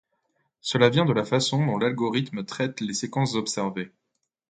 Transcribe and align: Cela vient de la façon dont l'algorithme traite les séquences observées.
Cela 0.61 0.89
vient 0.89 1.05
de 1.05 1.13
la 1.13 1.23
façon 1.25 1.63
dont 1.63 1.77
l'algorithme 1.77 2.43
traite 2.43 2.81
les 2.81 2.95
séquences 2.95 3.35
observées. 3.35 3.91